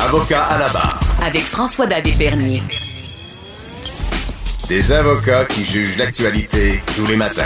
Avocat 0.00 0.44
à 0.44 0.58
la 0.58 0.68
barre. 0.68 1.00
Avec 1.20 1.42
François-David 1.42 2.18
Bernier. 2.18 2.62
Des 4.68 4.92
avocats 4.92 5.44
qui 5.44 5.64
jugent 5.64 5.98
l'actualité 5.98 6.80
tous 6.94 7.04
les 7.04 7.16
matins. 7.16 7.42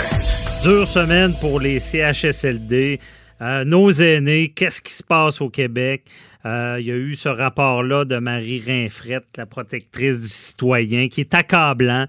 Dure 0.61 0.85
semaine 0.85 1.33
pour 1.41 1.59
les 1.59 1.79
CHSLD. 1.79 2.99
Euh, 3.41 3.65
nos 3.65 3.91
aînés, 3.91 4.49
qu'est-ce 4.55 4.81
qui 4.83 4.93
se 4.93 5.01
passe 5.01 5.41
au 5.41 5.49
Québec? 5.49 6.03
Euh, 6.45 6.77
il 6.79 6.85
y 6.85 6.91
a 6.91 6.95
eu 6.95 7.15
ce 7.15 7.27
rapport-là 7.27 8.05
de 8.05 8.17
Marie 8.19 8.61
Rinfrette, 8.65 9.25
la 9.35 9.47
protectrice 9.47 10.21
du 10.21 10.27
citoyen, 10.27 11.07
qui 11.07 11.21
est 11.21 11.33
accablant. 11.33 12.05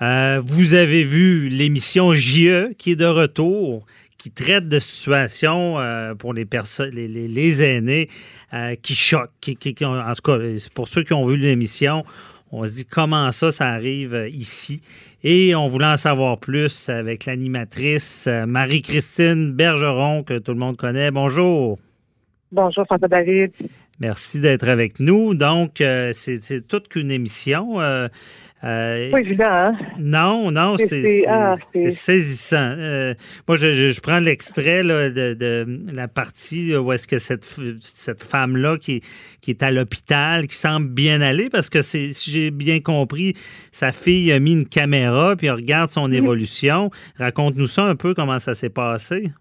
Euh, 0.00 0.40
vous 0.44 0.74
avez 0.74 1.02
vu 1.02 1.48
l'émission 1.48 2.14
JE 2.14 2.72
qui 2.78 2.92
est 2.92 2.96
de 2.96 3.04
retour, 3.04 3.84
qui 4.18 4.30
traite 4.30 4.68
de 4.68 4.78
situations 4.78 5.76
pour 6.18 6.34
les 6.34 6.44
personnes, 6.44 6.90
les, 6.90 7.62
aînés 7.62 8.08
qui 8.82 8.94
choquent. 8.94 9.30
Qui, 9.40 9.54
qui, 9.54 9.84
en 9.84 10.12
tout 10.12 10.22
cas, 10.22 10.38
pour 10.74 10.88
ceux 10.88 11.04
qui 11.04 11.12
ont 11.12 11.24
vu 11.24 11.36
l'émission, 11.36 12.04
on 12.50 12.66
se 12.66 12.74
dit 12.74 12.84
comment 12.84 13.30
ça, 13.30 13.52
ça 13.52 13.68
arrive 13.68 14.28
ici? 14.32 14.80
Et 15.24 15.54
on 15.54 15.68
voulait 15.68 15.86
en 15.86 15.96
savoir 15.96 16.38
plus 16.38 16.88
avec 16.88 17.26
l'animatrice 17.26 18.26
euh, 18.28 18.46
Marie-Christine 18.46 19.52
Bergeron, 19.52 20.22
que 20.22 20.38
tout 20.38 20.52
le 20.52 20.58
monde 20.58 20.76
connaît. 20.76 21.10
Bonjour. 21.10 21.78
Bonjour, 22.50 22.86
François 22.86 23.08
David. 23.08 23.52
Merci 24.00 24.40
d'être 24.40 24.68
avec 24.68 25.00
nous. 25.00 25.34
Donc, 25.34 25.80
euh, 25.80 26.12
c'est 26.14 26.66
toute 26.66 26.88
qu'une 26.88 27.10
émission. 27.10 27.80
Euh, 27.80 28.08
euh, 28.64 29.10
pas 29.10 29.20
évident, 29.20 29.44
hein? 29.48 29.72
Non, 29.98 30.50
non, 30.50 30.76
c'est 30.78 31.24
ah, 31.28 31.56
saisissant. 31.90 32.74
Euh, 32.78 33.14
moi, 33.46 33.56
je, 33.56 33.72
je, 33.72 34.00
prends 34.00 34.18
l'extrait 34.18 34.82
de, 34.82 35.34
de, 35.34 35.66
la 35.92 36.08
partie 36.08 36.74
où 36.74 36.90
est-ce 36.92 37.06
que 37.06 37.18
cette, 37.18 37.44
cette 37.80 38.22
femme-là 38.22 38.78
qui, 38.78 39.00
qui 39.42 39.50
est 39.50 39.62
à 39.62 39.70
l'hôpital, 39.70 40.46
qui 40.46 40.56
semble 40.56 40.88
bien 40.88 41.20
aller, 41.20 41.48
parce 41.50 41.68
que 41.68 41.82
si 41.82 42.12
j'ai 42.30 42.50
bien 42.50 42.80
compris, 42.80 43.34
sa 43.72 43.92
fille 43.92 44.32
a 44.32 44.40
mis 44.40 44.52
une 44.52 44.66
caméra, 44.66 45.36
puis 45.36 45.50
regarde 45.50 45.90
son 45.90 46.10
évolution. 46.10 46.90
Raconte-nous 47.18 47.68
ça 47.68 47.84
un 47.84 47.94
peu, 47.94 48.14
comment 48.14 48.38
ça 48.38 48.54
s'est 48.54 48.70
passé. 48.70 49.32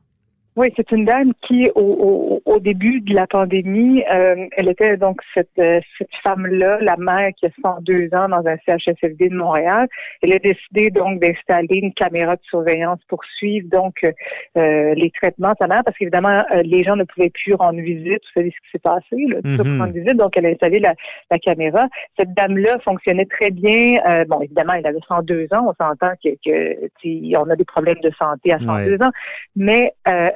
Oui, 0.57 0.73
c'est 0.75 0.91
une 0.91 1.05
dame 1.05 1.33
qui, 1.43 1.69
au, 1.75 2.41
au, 2.43 2.59
début 2.59 2.99
de 3.01 3.13
la 3.13 3.27
pandémie, 3.27 4.03
euh, 4.11 4.47
elle 4.57 4.69
était 4.69 4.97
donc 4.97 5.21
cette, 5.35 5.47
euh, 5.59 5.79
cette 5.99 6.09
femme-là, 6.23 6.79
la 6.81 6.97
mère 6.97 7.29
qui 7.37 7.45
a 7.45 7.49
102 7.61 8.09
ans 8.15 8.27
dans 8.27 8.43
un 8.47 8.57
CHSLD 8.65 9.29
de 9.29 9.35
Montréal. 9.35 9.87
Elle 10.23 10.33
a 10.33 10.39
décidé 10.39 10.89
donc 10.89 11.19
d'installer 11.21 11.75
une 11.75 11.93
caméra 11.93 12.37
de 12.37 12.41
surveillance 12.49 12.99
pour 13.07 13.23
suivre 13.37 13.69
donc 13.69 14.03
euh, 14.03 14.93
les 14.95 15.11
traitements 15.11 15.51
de 15.51 15.57
sa 15.59 15.67
mère, 15.67 15.83
parce 15.85 15.95
qu'évidemment, 15.95 16.43
les 16.63 16.83
gens 16.83 16.95
ne 16.95 17.03
pouvaient 17.03 17.29
plus 17.29 17.53
rendre 17.53 17.79
visite, 17.79 18.23
vous 18.23 18.41
savez 18.41 18.49
ce 18.49 18.55
qui 18.55 18.71
s'est 18.71 18.79
passé, 18.79 19.27
là, 19.27 19.37
mm 19.43 19.79
rendre 19.79 19.93
visite, 19.93 20.17
donc 20.17 20.35
elle 20.37 20.47
a 20.47 20.49
installé 20.49 20.79
la, 20.79 20.95
la 21.29 21.37
caméra. 21.37 21.87
Cette 22.17 22.33
dame-là 22.33 22.79
fonctionnait 22.83 23.25
très 23.25 23.51
bien. 23.51 23.99
bon, 24.27 24.41
évidemment, 24.41 24.73
elle 24.73 24.87
avait 24.87 24.97
102 25.07 25.49
ans, 25.51 25.67
on 25.69 25.85
s'entend 25.85 26.13
que, 26.23 26.29
que 26.43 27.37
on 27.37 27.49
a 27.51 27.55
des 27.55 27.65
problèmes 27.65 27.99
de 28.01 28.11
santé 28.17 28.53
à 28.53 28.57
102 28.57 29.03
ans, 29.03 29.11
mais 29.55 29.93
euh, 30.07 30.29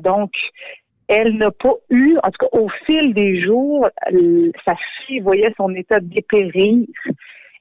donc, 0.00 0.30
elle 1.08 1.38
n'a 1.38 1.50
pas 1.50 1.74
eu, 1.90 2.16
en 2.22 2.30
tout 2.30 2.46
cas 2.46 2.58
au 2.58 2.68
fil 2.86 3.14
des 3.14 3.40
jours, 3.40 3.88
sa 4.64 4.74
fille 5.06 5.20
voyait 5.20 5.52
son 5.56 5.74
état 5.74 6.00
dépérir. 6.00 6.86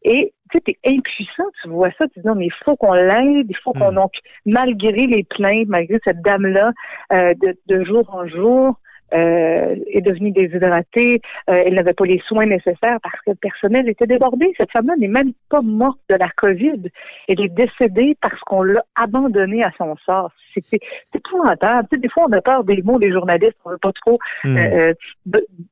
Et 0.04 0.34
tu 0.52 0.58
sais, 0.58 0.62
t'es 0.62 0.78
impuissant, 0.86 1.50
tu 1.62 1.70
vois 1.70 1.92
ça, 1.98 2.08
tu 2.10 2.20
dis 2.20 2.28
non, 2.28 2.36
mais 2.36 2.46
il 2.46 2.54
faut 2.64 2.76
qu'on 2.76 2.94
l'aide, 2.94 3.48
il 3.50 3.58
faut 3.64 3.74
qu'on 3.74 3.92
hmm. 3.92 3.96
donc, 3.96 4.12
malgré 4.46 5.08
les 5.08 5.24
plaintes, 5.24 5.68
malgré 5.68 5.98
cette 6.04 6.22
dame-là, 6.22 6.72
euh, 7.14 7.34
de, 7.34 7.58
de 7.68 7.84
jour 7.84 8.08
en 8.14 8.28
jour, 8.28 8.80
euh, 9.14 9.76
est 9.88 10.02
devenue 10.02 10.32
déshydratée, 10.32 11.22
euh, 11.50 11.64
elle 11.66 11.76
n'avait 11.76 11.94
pas 11.94 12.06
les 12.06 12.22
soins 12.28 12.46
nécessaires 12.46 12.98
parce 13.02 13.20
que 13.26 13.32
le 13.32 13.36
personnel 13.36 13.88
était 13.88 14.06
débordé. 14.06 14.54
Cette 14.58 14.72
femme-là 14.72 14.96
n'est 14.98 15.08
même 15.08 15.32
pas 15.50 15.62
morte 15.62 16.00
de 16.10 16.16
la 16.16 16.30
COVID. 16.30 16.90
Elle 17.28 17.42
est 17.42 17.54
décédée 17.54 18.18
parce 18.22 18.40
qu'on 18.42 18.64
l'a 18.64 18.84
abandonnée 18.96 19.64
à 19.64 19.72
son 19.78 19.96
sort. 20.06 20.32
C'est 20.70 20.80
épouvantable. 21.14 21.88
Tu 21.90 21.96
sais, 21.96 22.02
des 22.02 22.10
fois, 22.10 22.26
on 22.28 22.32
a 22.34 22.42
peur 22.42 22.64
des 22.64 22.82
mots 22.82 23.00
des 23.00 23.12
journalistes. 23.12 23.58
On 23.64 23.70
ne 23.70 23.74
veut 23.76 23.80
pas 23.80 23.94
trop 23.94 24.20
hmm. 24.44 24.58
euh, 24.58 24.94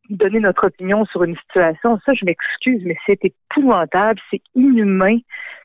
donner 0.09 0.40
notre 0.40 0.67
opinion 0.67 1.06
sur 1.06 1.23
une 1.23 1.35
situation. 1.35 2.00
Ça, 2.06 2.13
je 2.13 2.23
m'excuse, 2.23 2.84
mais 2.85 2.96
c'est 3.06 3.19
épouvantable. 3.25 4.19
C'est 4.31 4.41
inhumain. 4.53 5.17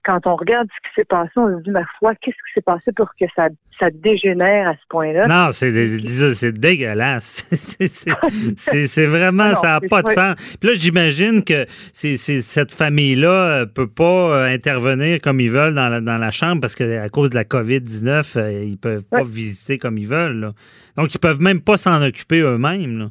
Quand 0.05 0.27
on 0.27 0.37
regarde 0.37 0.69
ce 0.75 0.89
qui 0.89 0.95
s'est 0.95 1.05
passé, 1.05 1.31
on 1.37 1.59
se 1.59 1.63
dit, 1.63 1.71
ma 1.71 1.85
foi, 1.99 2.15
qu'est-ce 2.15 2.35
qui 2.35 2.55
s'est 2.55 2.63
passé 2.63 2.91
pour 2.97 3.11
que 3.21 3.27
ça, 3.37 3.49
ça 3.79 3.91
dégénère 3.91 4.69
à 4.69 4.73
ce 4.73 4.87
point-là? 4.89 5.27
Non, 5.27 5.53
c'est 5.53 6.53
dégueulasse. 6.53 7.47
c'est 8.56 9.06
vraiment, 9.06 9.54
ça 9.54 9.69
n'a 9.69 9.81
pas 9.81 10.03
de 10.03 10.09
sens. 10.09 10.56
Puis 10.59 10.71
là, 10.71 10.75
j'imagine 10.75 11.44
que 11.44 11.66
cette 11.93 12.72
famille-là 12.72 13.60
ne 13.60 13.65
peut 13.65 13.88
pas 13.88 14.04
euh, 14.04 14.54
intervenir 14.54 15.21
comme 15.21 15.41
ils 15.41 15.50
veulent 15.50 15.75
dans 15.75 15.88
la, 15.88 16.00
dans 16.00 16.19
la 16.19 16.31
chambre 16.31 16.60
parce 16.60 16.75
qu'à 16.75 17.09
cause 17.09 17.31
de 17.31 17.37
la 17.37 17.44
COVID-19, 17.44 18.38
euh, 18.38 18.62
ils 18.65 18.72
ne 18.72 18.76
peuvent 18.76 19.06
pas 19.09 19.22
visiter 19.22 19.78
comme 19.78 19.98
ils 19.98 20.06
veulent. 20.06 20.53
Donc, 20.97 21.15
ils 21.15 21.19
ne 21.19 21.21
peuvent 21.21 21.41
même 21.41 21.60
pas 21.60 21.76
s'en 21.76 22.03
occuper 22.03 22.41
eux-mêmes. 22.41 23.10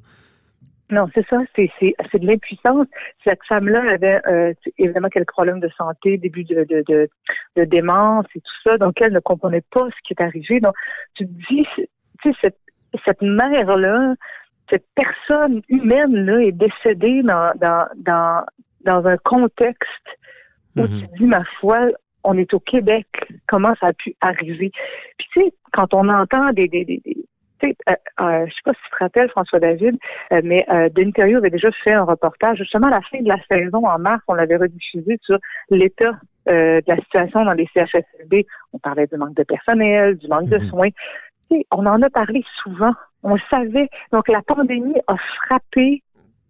Non, 0.92 1.08
c'est 1.14 1.26
ça, 1.28 1.38
c'est 1.56 1.70
de 1.70 2.26
l'impuissance. 2.26 2.88
Cette 3.24 3.44
femme-là 3.48 3.84
avait 3.92 4.20
euh, 4.28 4.54
évidemment 4.80 5.10
quelques 5.10 5.32
problèmes 5.32 5.60
de 5.60 5.70
santé, 5.78 6.18
début 6.18 6.44
de, 6.44 6.64
de, 6.64 6.84
de, 6.88 7.08
de, 7.56 7.64
démence 7.64 8.26
et 8.36 8.40
tout 8.40 8.70
ça, 8.70 8.78
donc 8.80 9.00
elle 9.00 9.14
ne 9.14 9.20
comprenait 9.20 9.64
pas 9.72 9.88
ce 9.88 9.96
qui 10.04 10.14
est 10.14 10.24
arrivé. 10.24 10.60
Donc, 10.60 10.74
tu 11.14 11.28
te 11.28 11.32
dis, 11.32 11.68
tu 11.76 11.86
sais, 12.24 12.38
cette, 12.42 12.58
cette 13.06 13.22
mère-là, 13.22 14.16
cette 14.70 14.86
personne 14.96 15.62
humaine-là 15.70 16.42
est 16.42 16.52
décédée 16.52 17.22
dans, 17.24 17.52
dans, 17.56 17.88
dans, 17.98 18.46
dans 18.86 19.08
un 19.08 19.18
contexte 19.18 19.90
où 20.76 20.82
mm-hmm. 20.82 21.00
tu 21.00 21.18
dis, 21.18 21.26
ma 21.26 21.44
foi, 21.60 21.80
on 22.24 22.38
est 22.38 22.54
au 22.54 22.60
Québec, 22.60 23.08
comment 23.48 23.74
ça 23.80 23.88
a 23.88 23.94
pu 23.94 24.16
arriver? 24.22 24.72
Puis 25.18 25.28
tu 25.34 25.42
sais, 25.42 25.54
quand 25.72 25.94
on 25.94 26.08
entend 26.10 26.52
des, 26.52 26.68
des, 26.68 26.86
des, 26.86 27.02
sais, 27.62 27.76
euh, 27.90 27.94
euh, 28.22 28.46
je 28.48 28.54
sais 28.54 28.62
pas 28.64 28.74
si 28.74 28.80
tu 28.84 28.90
te 28.92 29.04
rappelles, 29.04 29.30
François 29.30 29.60
David, 29.60 29.98
euh, 30.32 30.42
mais 30.44 30.66
euh, 30.70 30.90
Denis 30.90 31.14
avait 31.18 31.50
déjà 31.50 31.72
fait 31.84 31.94
un 31.94 32.04
reportage, 32.04 32.58
justement 32.58 32.88
à 32.88 32.92
la 32.92 33.02
fin 33.02 33.22
de 33.22 33.28
la 33.28 33.40
saison, 33.50 33.86
en 33.86 34.00
mars, 34.00 34.22
on 34.28 34.34
l'avait 34.34 34.58
rediffusé 34.58 35.20
sur 35.24 35.38
l'état 35.70 36.20
de 36.48 36.82
la 36.88 36.96
situation 36.96 37.46
dans 37.46 37.54
les 37.54 37.70
CHSLD. 37.76 38.48
On 38.74 38.80
parlait 38.80 39.06
du 39.06 39.18
manque 39.18 39.36
de 39.36 39.44
personnel, 39.44 40.18
du 40.18 40.28
manque 40.28 40.50
de 40.50 40.58
mhm. 40.58 40.70
On 41.72 41.86
en 41.86 42.02
a 42.02 42.10
parlé 42.10 42.44
souvent. 42.64 42.94
On 43.24 43.36
le 43.36 43.42
savait. 43.50 43.90
Donc, 44.12 44.28
la 44.28 44.42
pandémie 44.42 44.96
a 45.08 45.16
frappé 45.46 46.02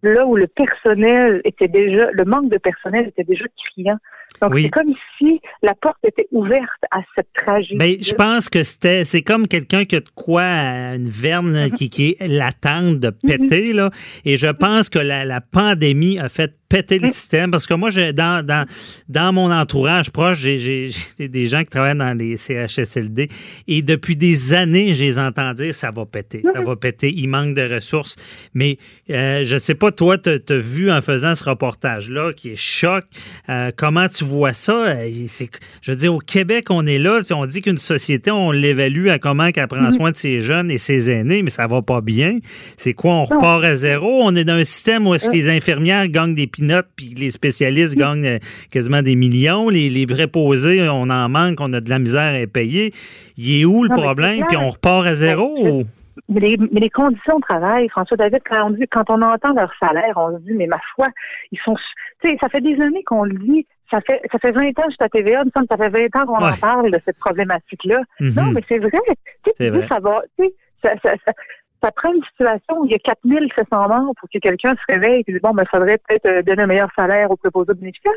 là 0.01 0.25
où 0.25 0.35
le 0.35 0.47
personnel 0.47 1.41
était 1.43 1.67
déjà, 1.67 2.09
le 2.11 2.23
manque 2.25 2.49
de 2.49 2.57
personnel 2.57 3.07
était 3.07 3.23
déjà 3.23 3.45
criant. 3.57 3.97
Donc, 4.41 4.57
c'est 4.57 4.69
comme 4.69 4.93
si 5.17 5.41
la 5.63 5.73
porte 5.73 5.97
était 6.03 6.27
ouverte 6.31 6.83
à 6.91 6.99
cette 7.15 7.27
tragédie. 7.33 7.77
Ben, 7.77 7.95
je 7.99 8.13
pense 8.13 8.49
que 8.49 8.63
c'était, 8.63 9.03
c'est 9.03 9.23
comme 9.23 9.47
quelqu'un 9.47 9.85
qui 9.85 9.95
a 9.95 9.99
de 9.99 10.09
quoi, 10.15 10.43
une 10.43 11.09
verne 11.09 11.65
mm-hmm. 11.65 11.73
qui, 11.73 11.89
qui, 11.89 12.15
est 12.19 12.27
latente 12.27 12.99
de 12.99 13.09
péter, 13.09 13.73
mm-hmm. 13.73 13.75
là. 13.75 13.89
Et 14.23 14.37
je 14.37 14.47
pense 14.47 14.89
que 14.89 14.99
la, 14.99 15.25
la 15.25 15.41
pandémie 15.41 16.19
a 16.19 16.29
fait 16.29 16.58
péter 16.69 16.99
le 16.99 17.07
système 17.07 17.49
parce 17.49 17.65
que 17.65 17.73
moi, 17.73 17.89
j'ai, 17.89 18.13
dans, 18.13 18.45
dans, 18.45 18.65
dans 19.09 19.33
mon 19.33 19.51
entourage 19.51 20.11
proche, 20.11 20.37
j'ai, 20.39 20.89
des 21.17 21.47
gens 21.47 21.63
qui 21.63 21.69
travaillent 21.69 21.97
dans 21.97 22.17
les 22.17 22.37
CHSLD 22.37 23.27
et 23.67 23.81
depuis 23.81 24.15
des 24.15 24.53
années, 24.53 24.93
je 24.93 25.03
les 25.03 25.19
entends 25.19 25.53
dire 25.53 25.73
ça 25.73 25.91
va 25.91 26.05
péter, 26.05 26.43
ça 26.53 26.61
va 26.61 26.75
péter, 26.75 27.11
il 27.13 27.27
manque 27.27 27.55
de 27.55 27.73
ressources. 27.73 28.15
Mais 28.53 28.77
euh, 29.09 29.41
je 29.45 29.57
sais 29.57 29.73
pas, 29.73 29.91
toi, 29.91 30.17
tu 30.17 30.29
as 30.29 30.57
vu 30.57 30.91
en 30.91 31.01
faisant 31.01 31.33
ce 31.33 31.43
reportage-là 31.43 32.33
qui 32.33 32.49
est 32.49 32.55
choc, 32.55 33.05
euh, 33.49 33.71
comment 33.75 34.07
tu 34.07 34.23
vois 34.23 34.53
ça? 34.53 34.73
Euh, 34.73 35.09
c'est, 35.27 35.49
je 35.81 35.91
veux 35.91 35.97
dire, 35.97 36.13
au 36.13 36.19
Québec, 36.19 36.67
on 36.69 36.85
est 36.85 36.99
là, 36.99 37.21
on 37.31 37.47
dit 37.47 37.61
qu'une 37.61 37.79
société, 37.79 38.29
on 38.29 38.51
l'évalue 38.51 39.07
à 39.07 39.17
comment 39.17 39.51
qu'elle 39.51 39.67
prend 39.67 39.81
mm-hmm. 39.81 39.95
soin 39.95 40.11
de 40.11 40.15
ses 40.15 40.41
jeunes 40.41 40.69
et 40.69 40.77
ses 40.77 41.09
aînés, 41.09 41.41
mais 41.41 41.49
ça 41.49 41.65
va 41.65 41.81
pas 41.81 42.01
bien. 42.01 42.37
C'est 42.77 42.93
quoi, 42.93 43.13
on 43.13 43.25
repart 43.25 43.63
à 43.63 43.75
zéro? 43.75 44.21
On 44.23 44.35
est 44.35 44.43
dans 44.43 44.53
un 44.53 44.63
système 44.63 45.07
où 45.07 45.15
est-ce 45.15 45.27
que 45.27 45.33
les 45.33 45.49
infirmières 45.49 46.07
gagnent 46.07 46.35
des 46.35 46.47
notes, 46.63 46.87
puis 46.95 47.13
les 47.17 47.29
spécialistes 47.31 47.95
mm. 47.95 47.99
gagnent 47.99 48.25
euh, 48.25 48.39
quasiment 48.71 49.01
des 49.01 49.15
millions. 49.15 49.69
Les, 49.69 49.89
les 49.89 50.07
préposés, 50.07 50.87
on 50.89 51.09
en 51.09 51.29
manque, 51.29 51.59
on 51.59 51.71
a 51.73 51.81
de 51.81 51.89
la 51.89 51.99
misère 51.99 52.41
à 52.41 52.47
payer. 52.47 52.91
Il 53.37 53.61
est 53.61 53.65
où 53.65 53.83
le 53.83 53.89
problème? 53.89 54.45
Puis 54.47 54.57
on 54.57 54.69
repart 54.69 55.05
à 55.05 55.15
zéro? 55.15 55.83
mais 56.27 56.39
les, 56.41 56.57
mais 56.57 56.79
les 56.79 56.89
conditions 56.89 57.37
de 57.37 57.41
travail, 57.41 57.87
François 57.89 58.17
David, 58.17 58.41
quand 58.47 58.67
on 58.67 58.69
dit, 58.71 58.85
quand 58.91 59.09
on 59.09 59.21
entend 59.21 59.53
leur 59.53 59.71
salaire, 59.79 60.13
on 60.17 60.37
se 60.37 60.43
dit, 60.43 60.53
mais 60.53 60.67
ma 60.67 60.79
foi, 60.95 61.07
ils 61.51 61.59
sont, 61.59 61.75
tu 62.21 62.29
sais, 62.29 62.37
ça 62.39 62.49
fait 62.49 62.61
des 62.61 62.79
années 62.81 63.03
qu'on 63.03 63.23
le 63.23 63.37
dit. 63.37 63.65
Ça 63.89 64.01
fait, 64.01 64.21
ça 64.31 64.37
fait 64.37 64.51
20 64.51 64.67
ans 64.67 64.83
que 64.83 64.91
je 64.91 64.95
suis 64.95 65.03
à 65.03 65.09
TVA, 65.09 65.41
il 65.43 65.61
me 65.61 65.67
ça 65.67 65.77
fait 65.77 65.89
20 65.89 66.15
ans 66.21 66.25
qu'on 66.27 66.45
en 66.45 66.55
parle 66.57 66.91
de 66.91 66.99
cette 67.05 67.17
problématique-là. 67.17 68.01
Mhm. 68.19 68.33
Non, 68.35 68.51
mais 68.51 68.61
c'est 68.67 68.77
vrai. 68.77 68.99
Tu 69.43 69.51
sais, 69.57 69.87
ça 69.87 69.99
va, 69.99 70.21
tu 70.37 70.45
sais, 70.45 70.53
ça, 70.83 70.91
ça, 71.01 71.15
ça, 71.25 71.31
ça 71.81 71.91
prend 71.91 72.13
une 72.13 72.23
situation 72.23 72.79
où 72.79 72.85
il 72.85 72.91
y 72.91 72.95
a 72.95 72.99
4700 72.99 73.87
morts 73.87 74.13
pour 74.19 74.29
que 74.29 74.39
quelqu'un 74.39 74.75
se 74.75 74.93
réveille 74.93 75.23
et 75.25 75.31
dise, 75.31 75.41
bon, 75.41 75.51
ben, 75.51 75.63
il 75.63 75.69
faudrait 75.69 75.97
peut-être 75.97 76.25
euh, 76.25 76.41
donner 76.41 76.63
un 76.63 76.67
meilleur 76.67 76.89
salaire 76.95 77.31
aux 77.31 77.37
préposés 77.37 77.73
bénéficiaires. 77.73 78.13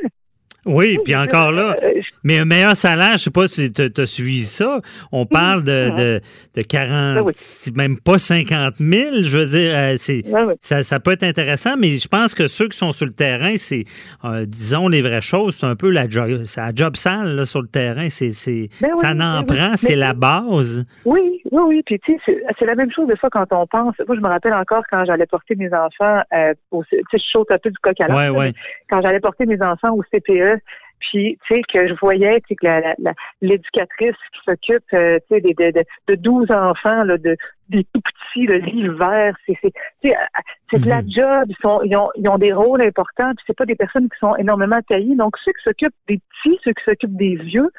Oui, 0.64 0.99
puis 1.05 1.17
encore 1.17 1.50
là, 1.50 1.76
Euh, 1.82 1.91
je- 1.97 2.09
mais 2.23 2.38
un 2.38 2.44
meilleur 2.44 2.76
salaire, 2.76 3.14
je 3.14 3.25
sais 3.25 3.31
pas 3.31 3.49
si 3.49 3.73
tu 3.73 3.82
as 4.00 4.06
suivi 4.06 4.41
ça. 4.41 4.81
On 5.11 5.26
parle 5.26 5.64
de, 5.64 5.91
de, 5.97 6.20
de 6.55 6.62
40, 6.62 7.14
Ben 7.17 7.23
oui. 7.23 7.32
même 7.75 7.99
pas 7.99 8.19
50 8.19 8.75
000. 8.79 9.23
Je 9.23 9.38
veux 9.38 9.47
dire, 9.47 9.73
euh, 9.75 9.94
c'est, 9.97 10.23
ouais. 10.29 10.55
ça, 10.61 10.82
ça 10.85 11.00
peut 11.00 11.12
être 11.12 11.25
intéressant, 11.25 11.76
mais 11.76 11.97
je 11.97 12.06
pense 12.06 12.35
que 12.35 12.47
ceux 12.47 12.69
qui 12.69 12.76
sont 12.79 12.93
sur 12.93 13.06
le 13.06 13.12
terrain, 13.12 13.55
c'est, 13.56 13.85
euh, 14.25 14.44
disons 14.47 14.87
les 14.88 15.03
vraies 15.03 15.20
choses, 15.20 15.56
c'est 15.56 15.67
un 15.67 15.75
peu 15.76 15.91
la 15.91 16.09
job, 16.09 16.43
c'est 16.44 16.61
la 16.61 16.73
job 16.75 16.94
sale 16.97 17.35
là, 17.35 17.44
sur 17.44 17.61
le 17.61 17.67
terrain. 17.69 18.09
C'est, 18.09 18.31
c'est, 18.31 18.69
Ben 18.81 18.91
oui, 18.94 19.00
ça 19.00 19.11
en 19.11 19.14
ben 19.17 19.41
oui. 19.49 19.56
prend, 19.56 19.76
c'est 19.76 19.97
la 19.97 20.14
base. 20.14 20.85
Oui, 21.05 21.41
oui, 21.50 21.62
oui. 21.67 21.82
Puis 21.85 21.99
tu 22.05 22.12
sais, 22.14 22.20
c'est- 22.26 22.64
la 22.64 22.76
même 22.76 22.93
chose 22.93 23.09
des 23.09 23.17
fois 23.17 23.29
quand 23.31 23.47
on 23.50 23.67
pense. 23.67 23.94
Moi, 24.06 24.17
je 24.17 24.20
me 24.20 24.29
rappelle 24.29 24.53
encore 24.55 24.85
quand 24.88 25.05
j'allais 25.05 25.26
porter 25.26 25.56
mes 25.56 25.69
enfants 25.75 26.23
euh, 26.32 26.55
au, 26.70 26.85
tu 26.85 26.97
sais, 26.97 27.19
je 27.19 27.19
saute 27.32 27.50
un 27.50 27.59
peu 27.59 27.70
du 27.70 27.79
coq 27.82 28.00
à 28.00 28.06
l'âne, 28.06 28.31
Ouais, 28.37 28.53
Quand 28.88 29.03
j'allais 29.03 29.19
porter 29.19 29.47
mes 29.47 29.61
enfants 29.61 29.91
au 29.97 30.03
CPE, 30.12 30.51
puis 31.00 31.38
tu 31.46 31.54
sais 31.54 31.62
que 31.72 31.88
je 31.88 31.94
voyais 31.94 32.40
tu 32.43 32.49
sais, 32.50 32.56
que 32.56 33.10
l'éducatrice 33.40 34.14
qui 34.32 34.40
s'occupe 34.44 34.84
euh, 34.94 35.19
tu 35.28 35.34
sais 35.34 35.40
de, 35.40 35.70
de, 35.72 35.84
de 36.08 36.14
12 36.14 36.50
enfants 36.50 37.04
là, 37.04 37.16
de 37.19 37.37
des 37.69 37.84
tout 37.93 38.00
petits 38.00 38.46
l'hiver, 38.46 39.34
c'est 39.46 39.56
c'est 39.62 40.12
euh, 40.12 40.40
c'est 40.70 40.82
de 40.84 40.88
la 40.88 41.02
Mhm. 41.02 41.10
job, 41.10 41.44
ils 41.49 41.56
sont 41.60 41.81
ils 41.84 41.96
ont 41.96 42.10
ils 42.16 42.28
ont 42.28 42.38
des 42.38 42.52
rôles 42.52 42.82
importants, 42.82 43.32
puis 43.34 43.44
c'est 43.46 43.56
pas 43.56 43.66
des 43.66 43.75
personnes 43.76 44.08
qui 44.08 44.19
sont 44.19 44.37
énormément 44.37 44.81
taillées. 44.88 45.16
Donc 45.16 45.37
ceux 45.44 45.52
qui 45.52 45.62
s'occupent 45.64 45.94
des 46.08 46.19
petits, 46.19 46.58
ceux 46.64 46.72
qui 46.72 46.84
s'occupent 46.84 47.16
des 47.16 47.37
vieux, 47.37 47.70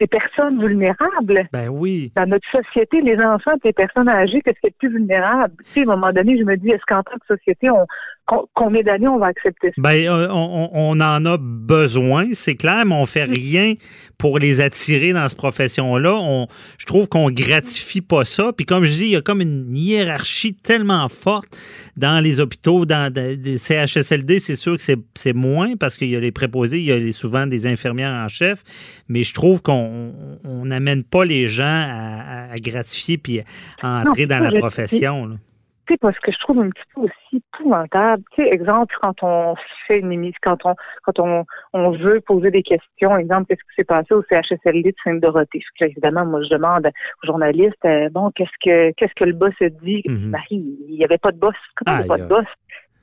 des 0.00 0.06
personnes 0.06 0.60
vulnérables 0.60 1.48
Ben 1.52 1.68
oui. 1.68 2.12
dans 2.16 2.26
notre 2.26 2.48
société, 2.50 3.00
les 3.00 3.18
enfants 3.20 3.52
et 3.54 3.68
les 3.68 3.72
personnes 3.72 4.08
âgées, 4.08 4.40
qu'est-ce 4.42 4.58
qui 4.60 4.66
est 4.66 4.74
le 4.80 4.88
plus 4.88 4.98
vulnérable? 4.98 5.54
Tu 5.64 5.70
sais, 5.70 5.80
à 5.80 5.82
un 5.84 5.86
moment 5.86 6.12
donné, 6.12 6.36
je 6.38 6.44
me 6.44 6.56
dis, 6.56 6.70
est-ce 6.70 6.84
qu'en 6.86 7.02
tant 7.02 7.16
que 7.18 7.26
société, 7.36 7.70
on, 7.70 7.86
qu'on- 8.26 8.46
combien 8.54 8.82
d'années 8.82 9.08
on 9.08 9.18
va 9.18 9.26
accepter 9.26 9.68
ça? 9.68 9.74
Ben, 9.78 10.06
euh, 10.06 10.28
on, 10.30 10.70
on 10.72 11.00
en 11.00 11.24
a 11.26 11.36
besoin, 11.38 12.28
c'est 12.32 12.54
clair, 12.56 12.84
mais 12.86 12.94
on 12.94 13.06
fait 13.06 13.24
rien 13.24 13.74
pour 14.18 14.38
les 14.38 14.60
attirer 14.60 15.12
dans 15.12 15.28
cette 15.28 15.36
profession-là. 15.38 16.14
On, 16.14 16.46
je 16.78 16.86
trouve 16.86 17.08
qu'on 17.08 17.30
gratifie 17.30 18.00
pas 18.00 18.24
ça. 18.24 18.52
Puis 18.56 18.64
comme 18.66 18.84
je 18.84 18.92
dis, 18.92 19.04
il 19.04 19.10
y 19.10 19.16
a 19.16 19.20
comme 19.22 19.40
une 19.40 19.76
hiérarchie 19.76 20.54
tellement 20.54 21.08
forte 21.08 21.56
dans 21.96 22.22
les 22.22 22.40
hôpitaux, 22.40 22.86
dans 22.86 23.12
des 23.12 23.58
CHSLD, 23.58 24.38
c'est 24.38 24.56
sûr 24.56 24.76
que 24.76 24.82
c'est 25.14 25.32
moins 25.32 25.76
parce 25.76 25.96
qu'il 25.96 26.08
y 26.10 26.16
a 26.16 26.20
les 26.20 26.32
préposés, 26.32 26.78
il 26.78 26.84
y 26.84 26.92
a 26.92 26.98
les- 26.98 27.12
souvent 27.12 27.46
des 27.46 27.66
infirmières 27.66 28.12
en 28.12 28.28
chef, 28.28 28.62
mais 29.08 29.22
je 29.22 29.34
trouve 29.34 29.60
qu'on 29.62 30.12
on 30.44 30.64
n'amène 30.64 31.04
pas 31.04 31.24
les 31.24 31.48
gens 31.48 31.64
à, 31.64 32.58
gratifier 32.58 33.18
puis 33.18 33.40
à 33.82 34.00
entrer 34.02 34.26
Non, 34.26 34.36
dans 34.38 34.44
la 34.44 34.52
profession. 34.58 35.26
là. 35.26 35.34
Tu 35.86 35.92
sais, 35.94 35.98
parce 35.98 36.18
que 36.20 36.32
je 36.32 36.38
trouve 36.38 36.60
un 36.60 36.70
petit 36.70 36.82
peu 36.94 37.02
aussi 37.02 37.42
épouvantable. 37.54 38.22
Tu 38.34 38.42
sais, 38.42 38.48
exemple, 38.48 38.94
quand 39.02 39.22
on 39.22 39.54
fait 39.86 39.98
une 39.98 40.12
émission, 40.12 40.38
quand 40.42 40.64
on, 40.64 40.74
quand 41.02 41.18
on, 41.20 41.44
on 41.74 41.90
veut 41.90 42.20
poser 42.20 42.50
des 42.50 42.62
questions, 42.62 43.16
exemple, 43.18 43.46
qu'est-ce 43.48 43.60
qui 43.60 43.74
s'est 43.76 43.84
passé 43.84 44.14
au 44.14 44.22
CHSLD 44.30 44.92
de 44.92 44.96
Sainte-Dorothée? 45.04 45.60
Évidemment, 45.80 46.24
moi, 46.24 46.42
je 46.42 46.48
demande 46.48 46.86
aux 46.86 47.26
journalistes, 47.26 47.84
euh, 47.84 48.08
bon, 48.10 48.30
qu'est-ce 48.34 48.48
que, 48.64 48.92
qu'est-ce 48.92 49.14
que 49.14 49.24
le 49.24 49.34
boss 49.34 49.52
a 49.60 49.68
dit? 49.68 50.02
Marie, 50.08 50.64
il 50.88 50.94
n'y 50.96 51.04
avait 51.04 51.18
pas 51.18 51.32
de 51.32 51.38
boss. 51.38 51.54
Comment 51.76 51.98
il 51.98 52.04
n'y 52.06 52.10
a 52.10 52.16
pas 52.16 52.18
de 52.22 52.28
boss? 52.28 52.46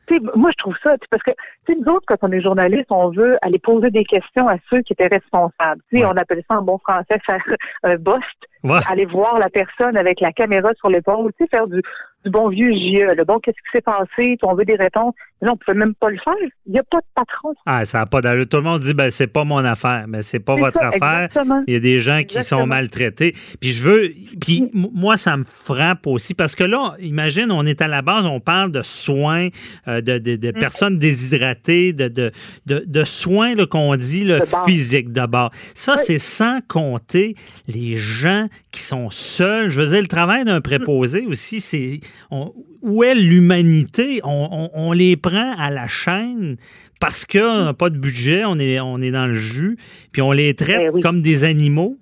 Tu 0.08 0.16
sais, 0.18 0.24
moi, 0.36 0.50
je 0.52 0.58
trouve 0.58 0.76
ça, 0.82 0.98
tu 0.98 1.02
sais, 1.04 1.08
parce 1.12 1.22
que, 1.24 1.32
nous 1.72 1.94
autres, 1.94 2.06
quand 2.08 2.18
on 2.24 2.32
est 2.32 2.42
journaliste, 2.42 2.88
on 2.90 3.12
veut 3.12 3.38
aller 3.44 3.60
poser 3.60 3.92
des 3.92 4.04
questions 4.04 4.48
à 4.48 4.56
ceux 4.70 4.82
qui 4.82 4.94
étaient 4.94 5.08
responsables. 5.08 5.82
Tu 5.90 5.98
sais, 6.00 6.04
Ouais. 6.04 6.12
on 6.12 6.18
appelle 6.18 6.42
ça 6.50 6.58
en 6.58 6.64
bon 6.64 6.80
français 6.80 7.20
faire 7.26 7.44
un 7.84 7.96
bust 7.96 8.26
Ouais. 8.64 8.80
aller 8.90 9.06
voir 9.06 9.40
la 9.40 9.50
personne 9.50 9.98
avec 9.98 10.20
la 10.20 10.32
caméra 10.32 10.70
sur 10.76 10.90
l'épaule, 10.90 11.32
faire 11.50 11.66
du, 11.68 11.82
du 12.26 12.32
bon 12.32 12.50
vieux 12.50 12.72
JE. 12.72 13.16
Le 13.16 13.24
bon, 13.26 13.40
qu'est-ce 13.40 13.56
qui 13.58 13.72
s'est 13.78 13.82
passé? 13.82 14.38
On 14.44 14.54
veut 14.56 14.66
des 14.66 14.76
réponses. 14.76 15.14
Mais 15.42 15.48
non, 15.48 15.54
on 15.54 15.56
ne 15.56 15.74
peut 15.74 15.80
même 15.80 15.96
pas 15.96 16.10
le 16.12 16.20
faire. 16.24 16.36
Il 16.68 16.74
n'y 16.74 16.78
a 16.80 16.84
pas 16.84 17.00
de 17.00 17.06
patron. 17.16 17.54
Ah, 17.66 17.84
ça 17.84 17.98
n'a 18.00 18.06
pas 18.06 18.22
d'allure. 18.22 18.48
Tout 18.48 18.58
le 18.58 18.64
monde 18.64 18.80
dit, 18.82 18.94
ben, 18.94 19.10
c'est 19.10 19.26
pas 19.26 19.44
mon 19.44 19.58
affaire. 19.66 20.06
Mais 20.08 20.22
c'est 20.22 20.40
pas 20.40 20.56
votre 20.56 20.80
ça, 20.80 20.90
affaire. 20.90 21.24
Exactement. 21.26 21.64
Il 21.68 21.74
y 21.74 21.78
a 21.78 21.80
des 21.80 22.00
gens 22.00 22.22
qui 22.24 22.44
sont 22.44 22.68
maltraités. 22.68 23.34
Puis 23.60 23.72
je 23.72 23.84
veux. 23.84 24.10
Puis 24.40 24.70
moi, 24.74 25.18
ça 25.18 25.36
me 25.38 25.44
frappe 25.44 26.06
aussi. 26.06 26.36
Parce 26.36 26.56
que 26.56 26.64
là, 26.64 26.94
imagine, 27.00 27.52
on 27.52 27.66
est 27.66 27.82
à 27.82 27.88
la 27.88 28.02
base, 28.04 28.26
on 28.28 28.40
parle 28.40 28.72
de 28.72 28.82
soins, 28.84 29.48
euh, 29.88 30.02
de, 30.02 30.18
de- 30.20 30.34
Mm. 30.34 30.38
de 30.38 30.52
personnes 30.52 31.00
déshydratées, 31.00 31.94
de, 31.94 32.08
de, 32.08 32.32
de, 32.66 33.04
soins 33.04 33.56
là, 33.56 33.66
qu'on 33.66 33.96
dit 33.96 34.24
le 34.24 34.40
physique 34.68 35.12
d'abord. 35.12 35.50
Ça, 35.74 35.94
Oui. 35.98 36.02
c'est 36.06 36.20
sans 36.20 36.60
compter 36.68 37.34
les 37.68 37.98
gens 37.98 38.48
qui 38.72 38.82
sont 38.82 39.10
seuls. 39.10 39.70
Je 39.70 39.82
veux 39.82 39.88
dire, 39.88 40.02
le 40.02 40.08
travail 40.08 40.46
d'un 40.46 40.62
préposé 40.62 41.26
aussi, 41.26 41.60
c'est. 41.60 42.00
On- 42.32 42.52
Où 42.82 43.04
est 43.04 43.16
l'humanité? 43.16 44.20
On, 44.24 44.48
on- 44.52 44.70
on 44.74 44.92
les 44.94 45.18
prend 45.18 45.54
à 45.58 45.70
la 45.70 45.88
chaîne 45.88 46.58
parce 47.00 47.26
qu'on 47.26 47.66
n'a 47.66 47.74
pas 47.74 47.90
de 47.90 47.98
budget, 47.98 48.44
on 48.46 48.58
est, 48.60 48.80
on 48.80 48.98
est 49.00 49.12
dans 49.12 49.28
le 49.28 49.34
jus, 49.34 49.78
puis 50.12 50.22
on 50.22 50.32
les 50.32 50.54
traite 50.54 50.82
Eh 50.84 50.90
oui. 50.94 51.02
comme 51.02 51.22
des 51.22 51.44
animaux. 51.44 51.98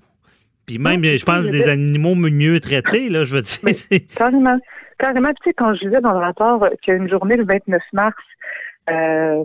Puis 0.66 0.78
même, 0.78 1.02
Oui, 1.02 1.18
je 1.18 1.26
pense, 1.26 1.46
je 1.46 1.50
des 1.50 1.68
animaux 1.68 2.14
mieux 2.16 2.60
traités, 2.60 3.10
là, 3.10 3.24
je 3.24 3.36
veux 3.36 3.42
dire. 3.42 3.58
Mais- 3.64 4.00
Carrément. 4.16 4.58
Carrément. 5.00 5.30
Tu 5.30 5.50
sais, 5.50 5.54
quand 5.54 5.74
je 5.76 5.86
disais 5.86 6.02
dans 6.02 6.12
le 6.12 6.20
rapport 6.20 6.64
qu'il 6.84 6.94
y 6.94 6.98
a 6.98 7.00
une 7.00 7.10
journée 7.10 7.38
le 7.38 7.46
29 7.46 7.82
mars 7.94 8.16
euh, 8.90 9.44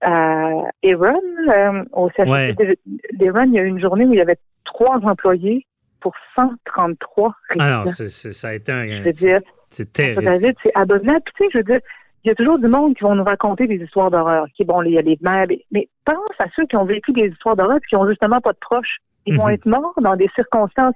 à 0.00 0.50
Eron, 0.82 1.20
euh, 1.48 1.82
au. 1.92 2.08
CHSLD 2.16 2.78
d'Eron, 3.14 3.44
il 3.46 3.54
y 3.54 3.58
a 3.58 3.62
eu 3.62 3.66
une 3.66 3.80
journée 3.80 4.04
où 4.04 4.12
il 4.12 4.18
y 4.18 4.20
avait 4.20 4.38
trois 4.64 4.96
employés 5.02 5.66
pour 6.00 6.12
133 6.36 7.34
Ah 7.58 7.58
non, 7.58 7.64
résidents. 7.84 7.92
c'est- 7.96 8.08
c'est- 8.08 8.32
ça 8.32 8.48
a 8.48 8.54
été 8.54 8.70
un. 8.72 8.86
Je 8.86 9.02
veux 9.02 9.10
dire, 9.12 9.40
C'est 9.72 9.92
terrible. 9.92 10.54
C'est 10.62 10.72
abominable. 10.74 11.22
Puis, 11.24 11.34
tu 11.36 11.44
sais, 11.44 11.50
je 11.52 11.58
veux 11.58 11.64
dire, 11.64 11.80
il 12.24 12.28
y 12.28 12.30
a 12.30 12.34
toujours 12.34 12.58
du 12.58 12.68
monde 12.68 12.94
qui 12.94 13.02
vont 13.02 13.14
nous 13.14 13.24
raconter 13.24 13.66
des 13.66 13.76
histoires 13.76 14.10
d'horreur. 14.10 14.46
Qui, 14.54 14.64
bon, 14.64 14.82
il 14.82 14.92
y 14.92 14.98
a 14.98 15.02
des 15.02 15.18
mères, 15.20 15.46
mais, 15.48 15.64
mais 15.72 15.88
pense 16.04 16.36
à 16.38 16.46
ceux 16.54 16.66
qui 16.66 16.76
ont 16.76 16.84
vécu 16.84 17.12
des 17.12 17.28
histoires 17.28 17.56
d'horreur 17.56 17.78
et 17.78 17.88
qui 17.88 17.96
ont 17.96 18.08
justement 18.08 18.40
pas 18.40 18.52
de 18.52 18.58
proches. 18.60 18.98
Ils 19.26 19.36
vont 19.36 19.46
Mhm. 19.48 19.54
être 19.54 19.66
morts 19.66 19.94
dans 20.00 20.16
des 20.16 20.28
circonstances 20.34 20.94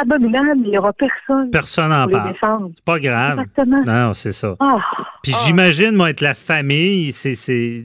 abominables. 0.00 0.60
Il 0.64 0.70
n'y 0.70 0.78
aura 0.78 0.92
personne 0.92 1.50
Personne 1.50 1.88
n'en 1.90 2.08
parle. 2.08 2.34
C'est 2.74 2.84
pas 2.84 2.98
grave. 2.98 3.40
Exactement. 3.40 3.82
Non, 3.86 4.14
c'est 4.14 4.32
ça. 4.32 4.54
Ah, 4.60 4.78
Puis 5.22 5.32
ah. 5.34 5.42
j'imagine, 5.46 5.92
moi, 5.92 6.10
être 6.10 6.20
la 6.20 6.34
famille, 6.34 7.12
c'est 7.12 7.34
c'est 7.34 7.82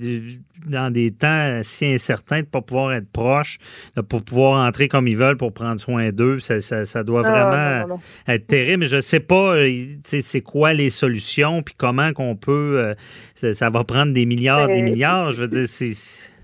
dans 0.68 0.92
des 0.92 1.12
temps 1.12 1.62
si 1.64 1.86
incertains 1.86 2.38
de 2.38 2.42
ne 2.42 2.46
pas 2.46 2.62
pouvoir 2.62 2.92
être 2.92 3.10
proche, 3.10 3.58
de 3.96 4.02
pas 4.02 4.20
pouvoir 4.20 4.68
entrer 4.68 4.90
comme 4.90 5.08
ils 5.08 5.16
veulent 5.16 5.38
pour 5.38 5.54
prendre 5.54 5.80
soin 5.80 6.10
d'eux. 6.12 6.40
Ça, 6.40 6.60
ça, 6.60 6.84
ça 6.84 7.04
doit 7.04 7.22
Ah, 7.26 7.30
vraiment 7.32 7.82
non, 7.82 7.88
non, 7.88 8.02
non. 8.28 8.34
être 8.34 8.46
terrible. 8.48 8.80
Mais 8.82 8.86
je 8.86 9.00
sais 9.00 9.22
pas, 9.22 9.56
euh, 9.56 9.72
c'est 10.04 10.42
quoi 10.42 10.74
les 10.74 10.90
solutions, 10.90 11.62
puis 11.64 11.76
comment 11.78 12.12
qu'on 12.12 12.36
peut. 12.36 12.76
euh, 12.80 12.94
ça, 13.36 13.54
ça 13.54 13.70
va 13.70 13.84
prendre 13.86 14.12
des 14.14 14.26
milliards, 14.26 14.68
des 14.68 14.82
milliards. 14.82 15.32
Je 15.32 15.42
veux 15.44 15.48
dire, 15.48 15.68
c'est. 15.68 15.94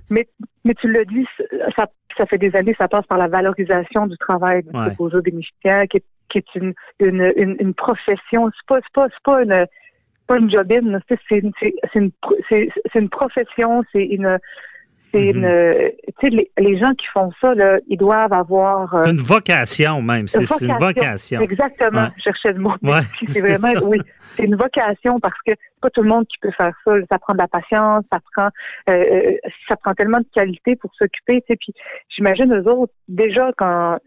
Mais, 0.10 0.28
mais 0.64 0.74
tu 0.76 0.92
l'as 0.92 1.06
dit, 1.06 1.26
ça, 1.76 1.88
ça 2.18 2.26
fait 2.26 2.38
des 2.38 2.56
années, 2.56 2.76
ça 2.78 2.88
passe 2.88 3.06
par 3.08 3.18
la 3.18 3.28
valorisation 3.28 4.08
du 4.08 4.18
travail 4.18 4.64
du 4.64 4.70
Ouais. 4.78 4.88
préposé 4.88 5.22
bénéficiaire, 5.22 5.84
qui 5.90 5.98
est, 5.98 6.04
qui 6.30 6.38
est 6.40 6.56
une, 6.56 6.74
une, 7.00 7.34
une, 7.36 7.56
une 7.60 7.74
profession. 7.74 8.50
C'est 8.56 8.68
pas, 8.68 8.80
c'est 8.82 8.94
pas, 8.94 9.08
c'est 9.10 9.24
pas 9.24 9.44
une, 9.44 9.66
pas 10.28 10.38
une 10.38 10.50
jobine. 10.52 11.00
C'est, 11.08 11.20
une- 11.32 11.52
une, 11.96 12.12
une 12.96 13.10
profession, 13.10 13.84
c'est 13.92 14.04
une, 14.06 14.38
c'est 15.18 15.34
Mhm. 15.34 15.44
une, 15.44 16.36
les, 16.36 16.52
les 16.58 16.78
gens 16.78 16.94
qui 16.96 17.06
font 17.14 17.32
ça, 17.42 17.54
là, 17.56 17.80
ils 17.88 17.98
doivent 17.98 18.34
avoir 18.34 18.94
euh, 18.96 19.04
Une 19.12 19.18
vocation 19.18 20.02
même. 20.02 20.28
C'est 20.28 20.46
c'est 20.46 20.66
une 20.66 20.76
vocation. 20.78 21.42
Exactement. 21.42 22.04
Ouais. 22.04 22.10
Je 22.18 22.24
cherchais 22.24 22.52
le 22.54 22.60
mot. 22.60 22.74
Ouais, 22.84 23.00
c'est 23.28 23.42
vraiment, 23.42 23.80
ça. 23.80 23.86
oui, 23.86 24.00
c'est 24.36 24.44
une 24.44 24.56
vocation 24.56 25.20
parce 25.20 25.36
que 25.46 25.52
c'est 25.54 25.82
pas 25.82 25.90
tout 25.90 26.02
le 26.02 26.10
monde 26.10 26.26
qui 26.28 26.38
peut 26.40 26.52
faire 26.52 26.74
ça. 26.84 26.92
Ça 27.10 27.20
prend 27.20 27.34
de 27.34 27.40
la 27.40 27.48
patience, 27.48 28.04
ça 28.12 28.20
prend, 28.34 28.50
euh, 28.90 28.92
euh, 28.94 29.32
ça 29.68 29.76
prend 29.78 29.94
tellement 29.94 30.20
de 30.20 30.28
qualité 30.34 30.76
pour 30.76 30.92
s'occuper. 30.96 31.42
Puis 31.48 31.74
j'imagine 32.10 32.54
eux 32.54 32.68
autres 32.70 32.94
déjà 33.08 33.52
quand, 33.58 33.98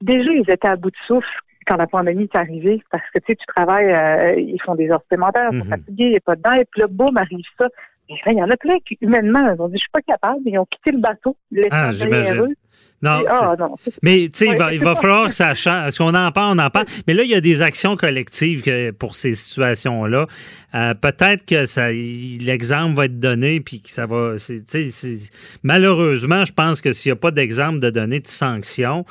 déjà 0.00 0.30
ils 0.32 0.48
étaient 0.50 0.68
à 0.68 0.76
bout 0.76 0.90
de 0.90 0.96
souffle 1.06 1.26
quand 1.66 1.76
la 1.76 1.86
pandémie 1.88 2.24
est 2.32 2.36
arrivée 2.36 2.80
parce 2.92 3.02
que 3.12 3.18
tu 3.18 3.24
sais, 3.28 3.34
tu 3.36 3.46
travailles, 3.46 3.90
euh, 3.92 4.34
ils 4.38 4.60
font 4.62 4.76
des 4.76 4.88
heures 4.88 5.00
supplémentaires, 5.02 5.48
ils 5.52 5.58
sont 5.58 5.64
Mhm. 5.64 5.70
fatigués, 5.70 6.04
il 6.04 6.10
n'y 6.10 6.16
a 6.16 6.20
pas 6.20 6.36
de 6.36 6.42
dents, 6.42 6.52
et 6.52 6.64
puis 6.64 6.80
là, 6.82 6.86
boum, 6.88 7.16
arrive 7.16 7.44
ça. 7.58 7.66
Il 8.08 8.38
y 8.38 8.42
en 8.42 8.50
a 8.50 8.56
plein 8.56 8.76
qui, 8.86 8.96
humainement, 9.00 9.52
ils 9.54 9.60
ont 9.60 9.68
dit, 9.68 9.74
je 9.76 9.80
suis 9.80 9.90
pas 9.92 10.00
capable, 10.02 10.40
ils 10.46 10.58
ont 10.58 10.66
quitté 10.66 10.92
le 10.92 10.98
bateau, 11.00 11.36
Ah, 11.70 11.90
j'imagine. 11.90 12.54
Non, 13.02 13.20
Et, 13.20 13.26
ah, 13.28 13.54
non, 13.58 13.74
Mais 14.02 14.28
tu 14.32 14.38
sais, 14.38 14.46
il 14.46 14.56
va, 14.56 14.72
il 14.72 14.80
va 14.82 14.94
falloir 14.96 15.26
que 15.26 15.34
ça 15.34 15.54
change. 15.54 15.82
Parce 15.84 15.98
qu'on 15.98 16.14
en 16.14 16.32
parle, 16.32 16.58
on 16.58 16.62
en 16.62 16.70
parle. 16.70 16.86
Mais 17.06 17.12
là, 17.12 17.24
il 17.24 17.30
y 17.30 17.34
a 17.34 17.42
des 17.42 17.60
actions 17.60 17.94
collectives 17.94 18.62
que- 18.62 18.90
pour 18.90 19.14
ces 19.16 19.34
situations-là. 19.34 20.26
Euh, 20.74 20.94
Peut-être 20.94 21.44
que 21.44 21.66
ça, 21.66 21.90
l'exemple 21.92 22.94
va 22.96 23.04
être 23.04 23.20
donné, 23.20 23.60
puis 23.60 23.82
que 23.82 23.90
ça 23.90 24.06
va. 24.06 24.36
Malheureusement, 25.62 26.44
je 26.44 26.52
pense 26.52 26.80
que 26.80 26.92
s'il 26.92 27.10
n'y 27.10 27.14
a 27.14 27.20
pas 27.20 27.30
d'exemple 27.30 27.80
de 27.80 27.90
donner 27.90 28.20
de 28.20 28.26
sanctions, 28.26 29.04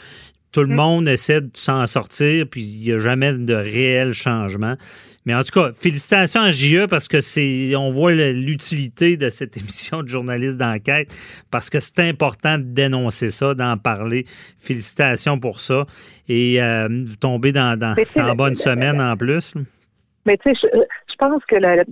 tout 0.56 0.64
le 0.64 0.74
monde 0.74 1.10
essaie 1.10 1.42
de 1.42 1.50
s'en 1.54 1.86
sortir, 1.86 2.46
puis 2.50 2.62
il 2.62 2.82
n'y 2.86 2.94
a 2.94 3.00
jamais 3.00 3.34
de 3.34 3.54
réel 3.54 4.14
changement. 4.14 4.76
Mais 5.26 5.36
en 5.36 5.44
tout 5.44 5.52
cas, 5.52 5.72
félicitations 5.78 6.40
à 6.40 6.52
JE 6.52 6.88
parce 6.88 7.10
que 7.10 7.20
c'est, 7.20 7.76
on 7.76 7.90
voit 7.90 8.14
l'utilité 8.14 9.18
de 9.18 9.28
cette 9.28 9.58
émission 9.62 10.02
de 10.02 10.08
journaliste 10.08 10.58
d'enquête 10.58 11.14
parce 11.52 11.70
que 11.70 11.82
c'est 11.82 12.00
important 12.00 12.58
de 12.58 12.64
dénoncer 12.64 13.28
ça, 13.28 13.54
d'en 13.54 13.76
parler. 13.76 14.24
Félicitations 14.58 15.40
pour 15.40 15.60
ça. 15.60 15.86
Et 16.30 16.62
euh, 16.62 16.88
tomber 17.20 17.52
dans, 17.52 17.78
dans 17.78 17.94
en 18.18 18.36
bonne 18.36 18.56
semaine 18.56 19.02
en 19.02 19.18
plus. 19.18 19.56
Mais 20.26 20.38
tu 20.38 20.54
sais, 20.54 20.70
je, 20.72 21.16
pense 21.20 21.44
que, 21.50 21.56
la, 21.58 21.84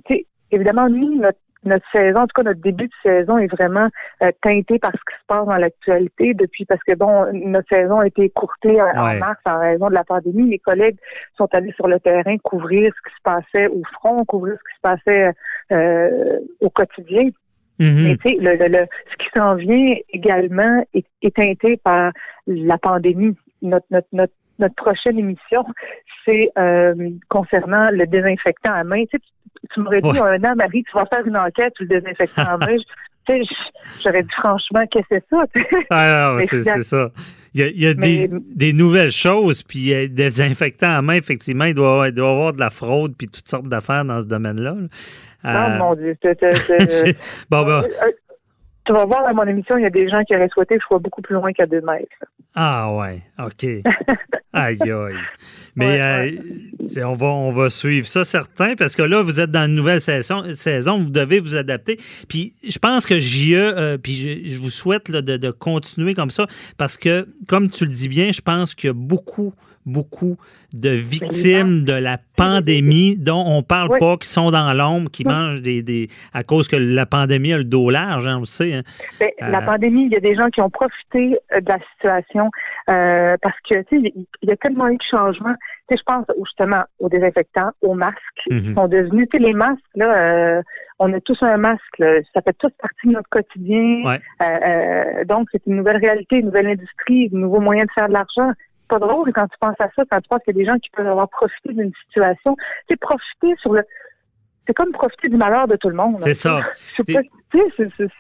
évidemment, 0.52 0.90
nous, 0.90 1.20
notre 1.20 1.38
notre 1.66 1.86
saison, 1.92 2.22
en 2.22 2.28
tout 2.28 2.34
cas 2.36 2.44
notre 2.44 2.62
début 2.62 2.88
de 2.88 2.94
saison 3.02 3.38
est 3.38 3.48
vraiment 3.48 3.88
euh, 4.22 4.32
teinté 4.42 4.80
par 4.80 4.92
ce 4.92 4.98
qui 4.98 5.20
se 5.20 5.26
passe 5.28 5.46
dans 5.46 5.58
l'actualité 5.58 6.34
depuis 6.34 6.66
parce 6.66 6.84
que 6.84 6.94
bon, 6.96 7.32
notre 7.34 7.68
saison 7.70 8.00
a 8.00 8.08
été 8.08 8.24
écourtée 8.24 8.82
en, 8.82 9.16
mars 9.18 9.40
en 9.46 9.60
raison 9.60 9.90
de 9.90 9.94
la 9.94 10.04
pandémie. 10.04 10.50
Les 10.50 10.60
collègues 10.60 10.98
sont 11.38 11.48
allés 11.54 11.74
sur 11.74 11.88
le 11.88 12.00
terrain 12.00 12.38
couvrir 12.44 12.94
ce 12.94 13.10
qui 13.10 13.16
se 13.16 13.22
passait 13.24 13.68
au 13.68 13.82
front, 13.94 14.18
couvrir 14.26 14.56
ce 14.56 14.60
qui 14.60 14.76
se 14.76 14.82
passait 14.82 15.32
euh, 15.72 16.40
au 16.62 16.70
quotidien. 16.70 17.30
Mm-hmm. 17.80 18.04
Mais 18.04 18.18
tu 18.18 18.30
sais, 18.30 18.36
le, 18.40 18.68
le, 18.68 18.86
ce 19.12 19.18
qui 19.18 19.30
s'en 19.34 19.56
vient 19.56 19.96
également 20.10 20.84
est, 20.94 21.06
est, 21.22 21.36
teinté 21.36 21.78
par 21.78 22.12
la 22.48 22.78
pandémie. 22.78 23.36
Notre, 23.62 23.86
notre, 23.92 24.08
notre, 24.12 24.34
notre 24.60 24.76
prochaine 24.76 25.18
émission, 25.18 25.66
c'est 26.26 26.50
euh, 26.58 26.94
concernant 27.30 27.90
le 27.92 28.06
désinfectant 28.08 28.74
à 28.74 28.84
main. 28.84 29.04
Tu, 29.06 29.18
sais, 29.18 29.24
tu 29.74 29.80
m'aurais 29.80 30.02
dit 30.02 30.20
un 30.20 30.44
an, 30.44 30.56
Marie, 30.56 30.84
tu 30.84 30.94
vas 30.94 31.06
faire 31.06 31.26
une 31.26 31.38
enquête 31.38 31.74
sur 31.76 31.86
le 31.90 32.00
désinfectant 32.00 32.44
à 32.44 32.58
main. 32.58 32.78
J'aurais 34.04 34.24
dit 34.24 34.34
franchement, 34.38 34.84
qu'est-ce 34.92 35.08
que 35.08 35.22
c'est 35.22 35.26
ça? 35.30 35.46
ah 35.90 36.38
c'est 36.46 36.84
ça. 36.84 37.10
Il 37.54 37.82
y 37.82 37.86
a, 37.86 37.94
des, 37.94 38.30
des, 38.56 38.74
nouvelles 38.74 39.12
choses, 39.12 39.62
puis 39.62 39.90
des 39.90 40.10
désinfectants 40.10 40.92
à 40.92 41.02
main, 41.04 41.14
effectivement, 41.14 41.66
il 41.66 41.76
doit, 41.76 42.08
il 42.08 42.14
doit 42.14 42.28
y 42.28 42.32
avoir 42.32 42.54
de 42.54 42.60
la 42.60 42.72
fraude 42.72 43.14
puis 43.16 43.28
toutes 43.28 43.48
sortes 43.48 43.68
d'affaires 43.68 44.04
dans 44.04 44.22
ce 44.22 44.28
domaine-là. 44.28 44.76
Oh 45.46 45.50
mon 45.78 45.96
Dieu. 45.96 46.18
bon, 47.50 47.66
ben, 47.66 47.84
tu 48.86 48.94
vas 48.94 49.06
voir 49.06 49.26
à 49.26 49.34
mon 49.34 49.44
émission, 49.44 49.78
il 49.78 49.84
y 49.84 49.86
a 49.86 49.90
des 49.90 50.10
gens 50.10 50.24
qui 50.24 50.36
auraient 50.36 50.50
souhaité 50.50 50.76
que 50.76 50.82
je 50.82 50.88
sois 50.88 51.00
beaucoup 51.00 51.22
plus 51.22 51.36
loin 51.36 51.52
qu'à 51.54 51.66
deux 51.66 51.82
mètres. 51.82 52.08
Ah 52.56 52.94
ouais, 52.94 53.22
OK. 53.40 53.64
aïe 54.54 54.78
aïe. 54.82 55.16
Mais 55.76 56.02
euh, 56.02 57.06
on, 57.06 57.16
va, 57.16 57.28
on 57.28 57.52
va 57.52 57.70
suivre 57.70 58.06
ça, 58.06 58.24
certain, 58.26 58.76
parce 58.76 58.96
que 58.96 59.02
là, 59.02 59.22
vous 59.24 59.42
êtes 59.42 59.52
dans 59.52 59.66
une 59.66 59.76
nouvelle 59.76 60.02
saison, 60.02 60.44
saison 60.54 61.00
vous 61.00 61.10
devez 61.10 61.40
vous 61.40 61.56
adapter. 61.56 61.98
Puis 62.28 62.54
je 62.64 62.78
pense 62.78 63.06
que 63.06 63.20
JE, 63.20 63.54
euh, 63.54 63.98
puis 63.98 64.50
je, 64.50 64.60
vous 64.60 64.70
souhaite 64.70 65.10
de, 65.12 65.38
de, 65.38 65.52
continuer 65.52 66.14
comme 66.14 66.30
ça, 66.30 66.46
parce 66.78 66.98
que, 66.98 67.28
comme 67.48 67.70
tu 67.70 67.86
le 67.86 67.92
dis 67.92 68.10
bien, 68.10 68.32
je 68.32 68.42
pense 68.42 68.76
qu'il 68.76 68.88
y 68.88 68.92
a 68.92 68.94
beaucoup 68.94 69.54
beaucoup 69.86 70.38
de 70.74 70.90
victimes 70.90 71.84
de 71.84 71.94
la 71.94 72.18
pandémie 72.38 73.18
dont 73.18 73.44
on 73.46 73.64
parle 73.64 73.98
pas, 74.00 74.18
qui 74.18 74.28
sont 74.28 74.52
dans 74.52 74.74
l'ombre, 74.74 75.10
qui 75.12 75.24
mangent 75.24 75.62
des, 75.62 75.82
des, 75.82 76.08
à 76.34 76.44
cause 76.44 76.68
que 76.68 76.76
la 76.76 77.06
pandémie 77.06 77.54
a 77.54 77.58
le 77.58 77.64
dos 77.64 77.90
large, 77.90 78.28
hein, 78.28 78.38
on 78.38 78.42
le 78.42 78.46
sait. 78.46 78.74
Hein. 78.74 78.82
La 79.40 79.60
euh, 79.60 79.66
pandémie, 79.66 80.06
il 80.06 80.12
y 80.12 80.16
a 80.16 80.20
des 80.20 80.36
gens 80.36 80.50
qui 80.50 80.62
ont 80.62 80.70
profité 80.70 81.38
euh, 81.52 81.62
de 81.62 81.70
la 81.70 81.80
situation 81.94 82.50
euh, 82.90 83.38
parce 83.42 83.58
que 83.70 83.84
il 83.92 84.26
y 84.42 84.52
a 84.52 84.58
tellement 84.58 84.88
eu 84.88 84.98
de 84.98 85.04
changements. 85.10 85.56
je 85.90 86.02
pense 86.06 86.26
justement 86.38 86.84
aux 87.00 87.10
désinfectants, 87.10 87.72
aux 87.82 87.94
masques 87.94 88.18
qui 88.44 88.54
mhm. 88.54 88.76
sont 88.76 88.88
devenus. 88.88 89.28
les 89.34 89.54
masques 89.54 89.82
là, 89.96 90.62
on 91.00 91.12
a 91.14 91.20
tous 91.22 91.38
un 91.42 91.58
masque. 91.58 92.04
Ça 92.34 92.42
fait 92.42 92.56
toute 92.58 92.76
partie 92.78 93.08
de 93.08 93.14
notre 93.14 93.30
quotidien. 93.30 94.18
donc 95.28 95.50
c'est 95.52 95.66
une 95.68 95.76
nouvelle 95.78 95.98
réalité, 95.98 96.38
une 96.38 96.48
nouvelle 96.48 96.68
industrie, 96.68 97.30
un 97.34 97.38
nouveau 97.38 97.60
moyen 97.60 97.84
de 97.86 97.92
faire 97.92 98.08
de 98.08 98.14
l'argent 98.14 98.52
pas 98.94 99.06
drôle 99.06 99.32
quand 99.34 99.48
tu 99.48 99.58
penses 99.60 99.80
à 99.80 99.90
ça, 99.96 100.04
quand 100.10 100.22
tu 100.22 100.28
penses 100.28 100.40
qu'il 100.46 100.56
y 100.56 100.60
a 100.60 100.64
des 100.64 100.70
gens 100.70 100.78
qui 100.78 100.90
peuvent 100.92 101.08
avoir 101.08 101.30
profité 101.30 101.74
d'une 101.74 101.92
situation. 102.06 102.56
Tu 102.56 102.94
sais, 102.94 102.96
profiter 102.98 103.56
sur 103.62 103.74
le. 103.74 103.84
C'est 104.68 104.74
comme 104.74 104.92
profiter 104.94 105.28
du 105.28 105.36
malheur 105.36 105.68
de 105.68 105.76
tout 105.76 105.90
le 105.90 105.96
monde. 105.96 106.18
C'est 106.22 106.34
ça. 106.34 106.62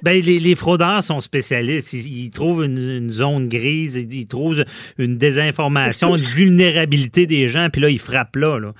Ben, 0.03 0.21
les, 0.21 0.37
les, 0.39 0.55
fraudeurs 0.55 1.01
sont 1.01 1.19
spécialistes. 1.21 1.91
Ils, 1.93 2.29
trouvent 2.29 2.63
une, 2.63 3.09
zone 3.09 3.47
grise, 3.47 3.95
ils, 3.95 4.27
trouvent 4.27 4.63
une 4.99 5.17
désinformation, 5.17 6.15
une 6.15 6.21
vulnérabilité 6.21 7.25
des 7.25 7.47
gens, 7.47 7.69
puis 7.71 7.81
là, 7.81 7.89
ils 7.89 7.97
frappent 7.97 8.35
là. 8.35 8.59
là. 8.59 8.73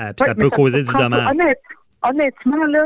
Euh, 0.00 0.12
puis 0.12 0.26
ça 0.26 0.34
peut 0.34 0.50
causer 0.50 0.84
du 0.84 0.92
dommage. 0.92 1.30
honnêtement, 2.02 2.64
là, 2.66 2.84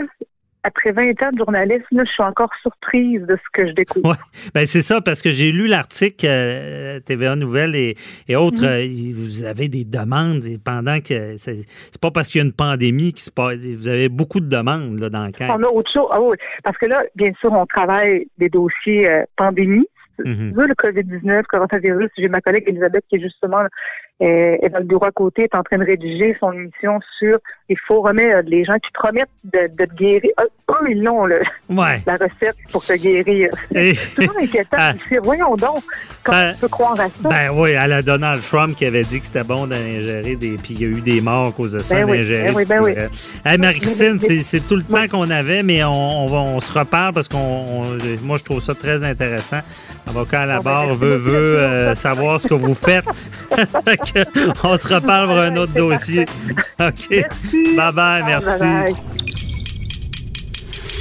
après 0.63 0.93
20 0.93 1.23
ans 1.23 1.31
de 1.33 1.39
journalisme, 1.39 2.05
je 2.05 2.11
suis 2.11 2.23
encore 2.23 2.51
surprise 2.63 3.23
de 3.23 3.37
ce 3.37 3.51
que 3.53 3.69
je 3.69 3.73
découvre. 3.73 4.11
Ouais. 4.11 4.17
Ben, 4.55 4.67
c'est 4.67 4.81
ça, 4.81 5.01
parce 5.01 5.23
que 5.23 5.31
j'ai 5.31 5.53
lu 5.53 5.67
l'article 5.67 6.27
euh, 6.29 7.01
TVA 7.01 7.37
Nouvelles 7.37 7.75
et, 7.75 8.37
autres. 8.37 8.63
Mm-hmm. 8.63 9.11
Euh, 9.11 9.15
vous 9.15 9.45
avez 9.45 9.69
des 9.69 9.85
demandes 9.85 10.43
pendant 10.65 11.01
que. 11.01 11.37
C'est 11.37 12.01
pas 12.01 12.11
parce 12.11 12.29
qu'il 12.29 12.41
y 12.41 12.43
a 12.43 12.47
une 12.47 12.53
pandémie 12.53 13.13
qui 13.13 13.23
se 13.23 13.31
passe. 13.31 13.59
Vous 13.59 13.89
avez 13.89 14.09
beaucoup 14.09 14.41
de 14.41 14.49
demandes 14.49 14.99
là, 14.99 15.11
dans 15.11 15.27
le 15.27 15.33
cadre. 15.33 15.57
On 15.59 15.63
a 15.63 15.69
autre 15.69 15.91
chose. 15.93 16.09
Ah 16.11 16.21
oui, 16.21 16.37
parce 16.65 16.77
que 16.79 16.87
là, 16.87 17.03
bien 17.15 17.33
sûr, 17.41 17.53
on 17.53 17.67
travaille 17.67 18.27
des 18.39 18.49
dossiers 18.49 19.09
euh, 19.09 19.25
pandémie. 19.37 19.87
Mm 20.25 20.51
le 20.57 20.75
COVID-19, 20.75 21.45
coronavirus, 21.45 22.11
j'ai 22.19 22.29
ma 22.29 22.41
collègue 22.41 22.65
Elisabeth 22.67 23.05
qui 23.09 23.17
est 23.17 23.21
justement 23.21 23.63
euh, 24.21 24.57
est 24.61 24.69
dans 24.71 24.79
le 24.79 24.85
bureau 24.85 25.05
à 25.05 25.13
côté, 25.13 25.45
est 25.45 25.55
en 25.55 25.63
train 25.63 25.79
de 25.79 25.85
rédiger 25.85 26.37
son 26.41 26.53
émission 26.53 26.99
sur 27.19 27.39
les 27.69 27.77
faux 27.87 28.01
remèdes, 28.01 28.49
les 28.49 28.65
gens 28.65 28.75
qui 28.75 28.91
promettent 28.93 29.29
de, 29.45 29.69
de 29.79 29.85
te 29.85 29.95
guérir. 29.95 30.31
Eux, 30.39 30.91
ils 30.91 31.03
l'ont, 31.03 31.27
la 31.27 31.39
recette 32.07 32.57
pour 32.73 32.85
te 32.85 32.95
guérir. 32.95 33.51
C'est 33.75 34.15
toujours 34.15 34.37
inquiétant. 34.41 34.77
Ah. 34.79 34.93
voyons 35.23 35.55
donc, 35.57 35.85
comment 36.25 36.39
ben, 36.39 36.55
tu 36.55 36.61
peux 36.61 36.69
croire 36.69 36.99
à 36.99 37.09
ça? 37.09 37.29
Ben 37.29 37.51
oui, 37.55 37.77
à 37.77 37.87
la 37.87 38.03
Donald 38.03 38.43
Trump 38.43 38.75
qui 38.75 38.87
avait 38.87 39.05
dit 39.05 39.21
que 39.21 39.27
c'était 39.27 39.45
bon 39.45 39.67
d'ingérer 39.67 40.37
des... 40.37 40.59
Puis 40.59 40.75
il 40.75 40.81
y 40.81 40.85
a 40.85 40.89
eu 40.89 41.01
des 41.01 41.21
morts 41.21 41.49
à 41.49 41.53
cause 41.53 41.73
de 41.73 41.83
ça, 41.83 42.05
ben. 42.05 42.55
Oui, 42.55 42.65
ben 42.65 42.83
oui, 42.83 42.95
hey, 43.45 43.59
Marie-Christine, 43.59 44.19
c'est 44.19 44.67
tout 44.67 44.77
le 44.77 44.83
temps 44.83 45.07
qu'on 45.09 45.31
avait, 45.31 45.63
mais 45.63 45.85
on, 45.85 46.27
va, 46.27 46.39
on 46.39 46.61
se 46.61 46.77
reparle 46.77 47.13
parce 47.15 47.29
qu'on... 47.29 47.97
Moi, 48.23 48.39
je 48.39 48.45
trouve 48.45 48.61
ça 48.61 48.75
très 48.75 49.05
intéressant. 49.05 49.61
Avocat 50.07 50.41
à 50.41 50.47
la 50.47 50.61
barre 50.61 50.95
veut, 50.95 51.17
veut 51.17 51.59
euh, 51.59 51.95
savoir 51.95 52.41
ce 52.41 52.49
que 52.49 52.55
vous 52.55 52.75
faites. 52.75 53.05
On 54.65 54.77
se 54.77 54.95
reparle 54.95 55.27
pour 55.27 55.39
un 55.39 55.57
autre 55.57 55.73
dossier. 55.73 56.27
OK. 56.81 57.09
Bye 57.11 57.93
bye, 57.93 58.23
merci. 58.25 58.97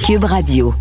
Cube 0.05 0.23
Radio. 0.23 0.73